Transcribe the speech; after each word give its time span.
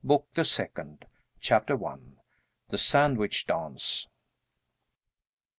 BOOK 0.03 0.33
THE 0.33 0.43
SECOND. 0.43 1.05
CHAPTER 1.41 1.77
I. 1.85 1.97
THE 2.69 2.79
SANDWICH 2.79 3.45
DANCE. 3.45 4.07